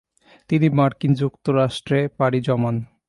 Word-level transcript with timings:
তিনি 0.49 0.67
মার্কিন 0.69 1.11
যুক্তরাষ্ট্রে 1.13 1.99
পাড়ি 2.17 2.39
জমান। 2.41 2.75